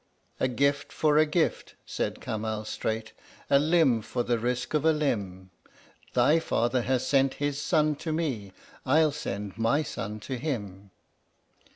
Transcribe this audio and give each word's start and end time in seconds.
"A 0.39 0.47
gift 0.47 0.91
for 0.91 1.19
a 1.19 1.27
gift," 1.27 1.75
said 1.85 2.21
Kamal 2.21 2.65
straight; 2.65 3.13
"a 3.51 3.59
limb 3.59 4.01
for 4.01 4.23
the 4.23 4.39
risk 4.39 4.73
of 4.73 4.83
a 4.83 4.91
limb. 4.91 5.51
"Thy 6.15 6.39
father 6.39 6.81
has 6.81 7.05
sent 7.05 7.35
his 7.35 7.61
son 7.61 7.93
to 7.97 8.11
me, 8.11 8.51
I'll 8.83 9.11
send 9.11 9.59
my 9.59 9.83
son 9.83 10.19
to 10.21 10.39
him!" 10.39 10.89